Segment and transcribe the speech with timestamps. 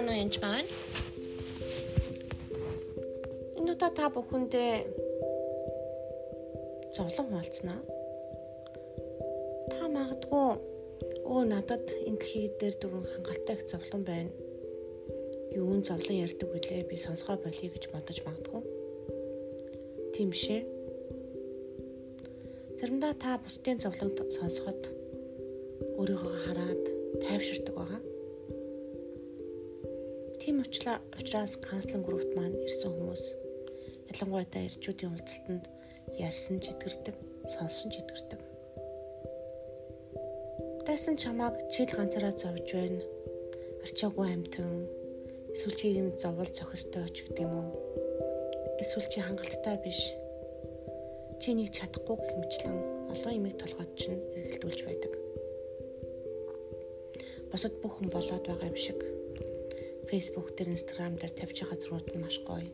[0.00, 0.72] Сайхан уу янж байна?
[3.60, 4.72] Энэ удаа та бүхэндээ
[6.96, 7.80] зовлон хуваалцнаа.
[9.68, 10.48] Та магадгүй
[11.28, 14.32] өө надад энэ дэлхий дээр дөрвөн хангалттай их зовлон байна.
[15.52, 18.62] Юун зовлон ярьдаг вүлээ би сонсгоо болъё гэж бодож магадгүй.
[20.16, 20.64] Тийм биш ээ.
[22.80, 24.80] Заримдаа та бусдын зовлон сонсоход
[26.00, 26.82] өөрийгөө хараад
[27.20, 28.09] тайвширдаг байгаа.
[30.50, 33.22] Тийм учраас канцлинг группт маань ирсэн хүмүүс
[34.10, 35.64] ялангуяа ирчүүдийн уулзалтанд
[36.18, 37.14] ярьсан ч итгэрдэг,
[37.54, 38.40] сонссон ч итгэрдэг.
[40.90, 42.98] Тайсан чамааг чил ганцаараа зовж байна.
[43.86, 44.90] Арчаагүй амтэн
[45.54, 47.70] эсвэл чи юм зовол цохистой ч гэдэг юм уу?
[48.82, 50.02] Эсвэл чи хангалттай биш.
[51.38, 52.78] Чи нэг чадахгүй гэх мэтлэн
[53.14, 55.12] олон юмыг толгойд чинь эргэлдүүлж байдаг.
[57.54, 58.98] Босод бүх хүн болоод байгаа юм шиг
[60.10, 62.66] Facebook дээр Instagram дээр тавьж байгаа зургууд нь маш гоё.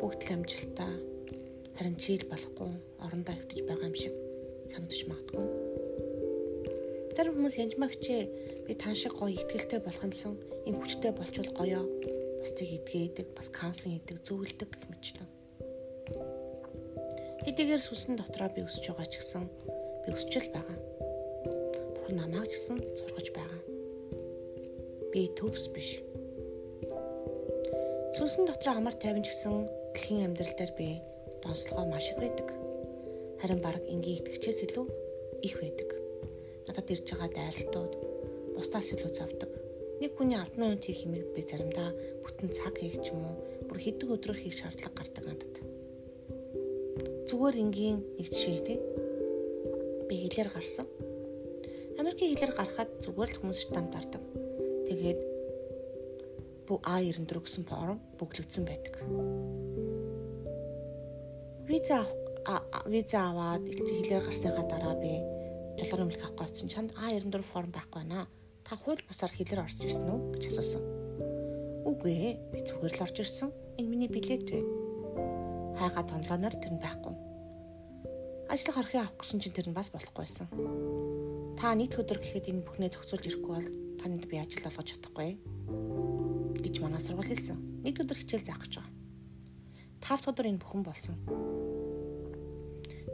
[0.00, 0.96] Бүгд л амжилттай.
[1.76, 2.72] Харин чийл болохгүй
[3.04, 4.14] орондоо хөвтөж байгаа юм шиг
[4.72, 5.44] санагдаж магадгүй.
[7.12, 8.20] Тэр хүмүүс янжмагчээ
[8.64, 11.84] би тань шиг гоё ихтгэлтэй болох юмсан энэ хүчтэй болчвол гоёо.
[12.40, 15.28] Бусдыг идгээдэг, бас каунслинг хийдэг, зөвлөдөг гэх мэтчлэн.
[17.44, 19.44] Хэдийгээр сүнсэн дотроо би өсөж байгаа ч гэсэн
[20.04, 20.78] би өсчл байгаа.
[21.92, 23.60] Бурхан намайг ч гэсэн сургаж байгаа.
[25.12, 26.00] Би төгс биш
[28.14, 31.02] Сүнсэн дотор амар тайван гэсэн дэлхийн амьдрал дээр би
[31.42, 32.46] донслогоо маш их байдаг.
[33.42, 34.86] Харин баг энгийн итгэгчээс илүү
[35.42, 35.90] их байдаг.
[36.70, 37.92] Надад ирж байгаа дайралтууд
[38.54, 39.50] бусдаас илүү завдаг.
[39.98, 41.90] Нэг хүний албаны үнд хийх юмыг би заримдаа
[42.22, 43.34] бүтэн цаг хийх ч юм уу
[43.66, 45.54] бүр хэдэн өдрөөр хийх шаардлага гардаг надад.
[47.26, 48.78] Зүгээр энгийн нэг жишээ тий.
[50.06, 50.86] Би хэлээр гарсан.
[51.98, 54.22] Америкийн хэлээр гарахад зүгээр л хүмүүс штамд дардаг.
[54.86, 55.33] Тэгээд
[56.68, 58.94] А94 гэсэн форм бүглэгдсэн байдаг.
[61.68, 62.04] Виза
[62.88, 65.20] виза аваад хэлээр гарсныхаа дараа би
[65.80, 68.28] жолоор өмнөх авах гэсэн чанд А94 форм байхгүй байна.
[68.64, 70.82] Та хууль бусаар хэлээр орж ирсэн үү гэж асуусан.
[71.84, 73.48] Үгүй ээ, би зүгээр л орж ирсэн.
[73.80, 74.60] Энэ миний билет вэ.
[75.76, 77.14] Хайгаа тонлооноор тэр нь байхгүй.
[78.48, 80.48] Ажлыг харахыг авах гэсэн чинь тэр нь бас болохгүй байсан.
[81.60, 83.68] Та нийт өдөр гэхэд энэ бүхнээ зохицуулж ирэхгүй бол
[84.04, 85.40] танд би ажил олгож чадахгүй
[86.60, 87.56] гэж манай сургууль хэлсэн.
[87.88, 88.92] Нэг өдөр хичээл заах гэж байгаа.
[90.04, 91.16] Тавт өдөр энэ бүхэн болсон.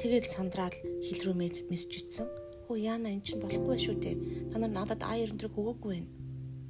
[0.00, 0.72] Тэгээд сандраад
[1.04, 1.36] хил рүү
[1.68, 2.24] мессеж ицсэн.
[2.64, 4.16] Хөө яана эн чинь болохгүй шүү дээ.
[4.48, 6.08] Та нар надад А94 өгөөгүй байна.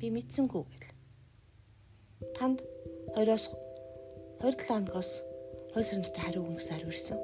[0.03, 0.91] Би мэдсэнгүү гэл.
[2.35, 2.67] Танд
[3.15, 3.55] 2-оос
[4.43, 5.11] 27 хоногоос
[5.79, 7.19] 2 сарын дотор хариу өгнө гэсэн хариу ирсэн.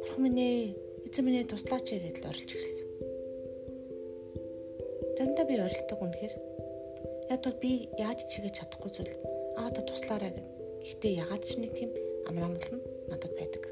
[0.00, 0.72] Бурхан минь ээ,
[1.04, 3.09] эзэн минь ээ туслаач гэдэл орилж ирсэн.
[5.20, 6.34] Заримдаа би орилдог үнэхээр
[7.28, 9.12] Яг бол би яаж чигээ чадахгүй зүйл
[9.60, 10.46] аада туслаарай гэв.
[10.80, 11.92] Гэхдээ ягаад ч нэг тийм
[12.24, 13.68] амраамал нь надад байдаг.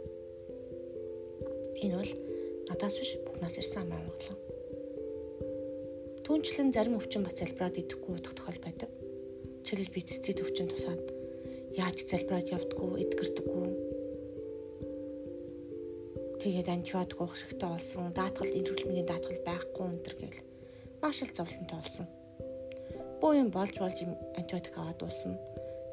[1.80, 2.12] Энэ бол
[2.68, 4.28] надаас биш бүхнээс ирсэн амраамал.
[6.28, 8.92] Түүнчлэн зарим өвчин бас залбираад идэхгүй удах тохиол байдаг.
[9.64, 11.00] Жишээлбэл би цэцэд өвчин тусаад
[11.80, 13.68] яаж залбираад явдггүй, эдгэрдэггүй.
[16.44, 20.38] Тэгээд антибиотик уух хэрэгтэй болсон, даатгал эрүүл мэндийн даатгал байхгүй энэ төр гэл
[21.02, 22.06] маш их зовлонтой болсон
[23.20, 23.98] буу юм болж болж
[24.38, 25.34] антибиотик аваад дуусна.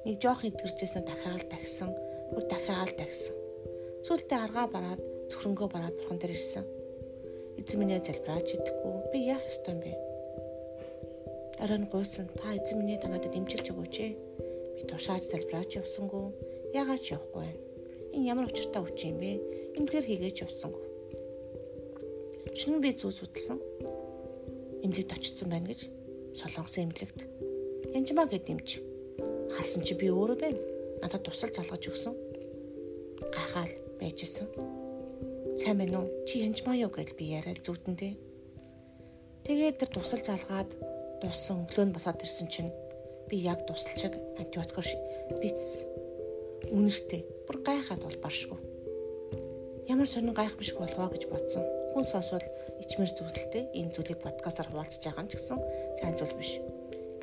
[0.06, 1.90] Нэг жоох идгэрчээсээ дахиад тагсан.
[2.34, 3.34] Бүр дахиад тагсан.
[4.06, 5.02] Сүүлдээ аргаа бараад
[5.34, 6.66] цөхрөнгөө бараад бурхан дээр ирсэн.
[7.58, 8.94] Эзэн минь залбираач идэхгүй.
[9.10, 9.92] Би яах ёстой юм бэ?
[11.58, 12.30] Дараа нь гуйсан.
[12.38, 14.14] Та эзэн минь танадад дэмжиж өгөөч ээ.
[14.78, 16.30] Би тушааж залбираач явсангүй.
[16.78, 17.62] Яагаад ч явахгүй байна?
[18.14, 19.32] Энэ ямар учиртай үуч юм бэ?
[19.82, 20.86] Имлэр хийгээч явсангүй.
[22.54, 23.58] Шинэ би зүс судалсан.
[24.86, 25.90] Имлэгт очсон байна гэж
[26.38, 27.20] солонгосын эмнэлэгт
[27.98, 28.70] янжмаа гэд дэмж
[29.58, 30.62] харсан чи би өөрөө байна.
[31.02, 32.14] Надад тусал залгаж өгсөн.
[33.34, 34.46] Гайхаал байжсэн.
[35.58, 36.10] Сайн байна уу?
[36.30, 38.14] Чи янжмаа юу гэж би яриад зүудэндээ.
[39.50, 40.70] Тэгээд тэр тусал залгаад
[41.18, 42.70] дуссан өглөө нь босоод ирсэн чинь
[43.26, 44.86] би яг тусал шиг антибиотикор
[45.42, 45.82] биц
[46.70, 47.26] үнэртэй.
[47.50, 48.60] Бүр гайхаад бол баршгүй.
[49.90, 51.66] Ямар сонин гайх биш болвоо гэж бодсон
[51.96, 52.44] хүн сонсвол
[52.84, 55.60] ичмэр зүйлтэй энэ зүйлийг подкастаар хуваалцаж байгаа юм ч гэсэн
[55.96, 56.60] сайн зүйл биш.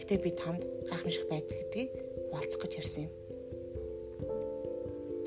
[0.00, 1.90] Гэтэ би танд гайхамшиг байдаг гэдгийг
[2.32, 3.12] хуваалцах гэж ярьсан юм.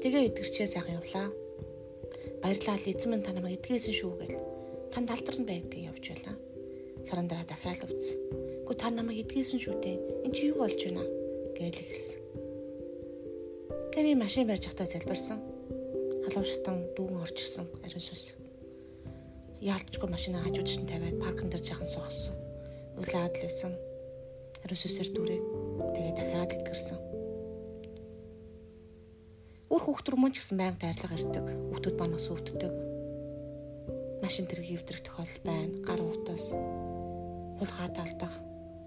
[0.01, 1.29] Тэгээ эдгэрчээ сайхан явлаа.
[2.41, 4.41] Баярлалаа эзэн минь та намайг эдгээсэн шүү гэл.
[4.89, 6.35] Танд алдарн байг гэж явж байлаа.
[7.05, 8.17] Саран дараа дахиад үз.
[8.65, 10.25] Гэхдээ та намайг эдгээсэн шүү дээ.
[10.25, 11.05] Энд чи юу болж байна?
[11.55, 12.19] гэж хэлсэн.
[13.93, 15.39] Тэгээ би машин барьж захтаа залбирсан.
[16.25, 18.35] Халуун шатан дүүгэн орж ирсэн ариун сүс
[19.65, 22.37] яалтчгүй машина хажууд чинь тавиад паркн дээр жахан суусан.
[23.01, 23.73] Үлээд л байсан.
[24.61, 25.45] Ариун сүсээр дүрээд
[25.97, 26.97] тэгээ дахиад илтгэрсэн.
[29.73, 31.45] Үр хүүхд рүү мөн ч гэсэн байнга дайрлага ирдэг.
[31.73, 32.73] Хүүхдүүд манаас өвддөг.
[34.21, 35.73] Машин тэрэг эвдрэх тохиолдол байна.
[35.81, 36.53] Гар утас
[37.57, 38.33] хулгаад алдах.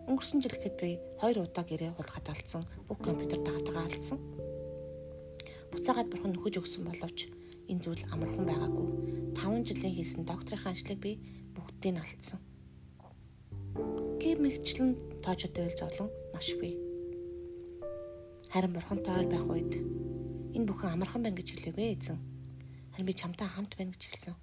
[0.06, 2.62] Өнгөрсөн жил гэхэд би хоёр удаа гэрээ хулгаад алдсан.
[2.86, 4.22] Бүх компьютер дагадагаа алдсан.
[5.74, 7.26] Буцаагаад бурхан нөхөж өгсөн боловч
[7.68, 8.88] энэ зүйл амархан байгаагүй.
[9.36, 11.12] 5 жилийн хийсэн докторийн ажлыг би
[11.54, 12.40] бүгдийг нь алдсан.
[14.20, 14.90] Гэм мэгчлэн
[15.22, 16.74] тоожод байл зовлон маш бий.
[18.48, 19.72] Харин бурхантай ойр байх үед
[20.56, 22.18] энэ бүхэн амархан байна гэж хэлээгүй эзэн.
[22.92, 24.34] Харин би чамтай хамт байна гэж хэлсэн.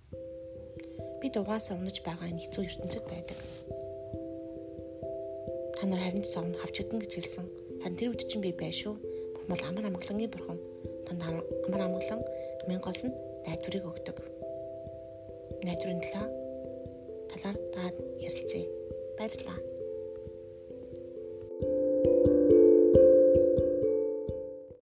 [1.19, 3.39] Би дугаасаа унаж байгаа энэ хэцүү ертөнцид байдаг.
[5.75, 7.45] Та нар харин совн хавчдсан гэж хэлсэн.
[7.81, 8.95] Харин тэр үед чинь би байшгүй.
[8.95, 10.59] Бурхан бол амар амгалангийн бурхан.
[11.07, 12.21] Танд амар амгалан
[12.59, 14.17] хамгийн гол нь найдварыг өгдөг.
[15.65, 16.31] Найдварын талаар
[17.31, 17.81] талаар та
[18.27, 18.65] ярилцъя.
[19.17, 19.74] Баярлалаа.